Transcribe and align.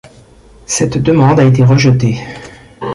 Cette 0.65 0.97
demande 0.97 1.39
a 1.39 1.43
été 1.45 1.63
rejetée. 1.63 2.17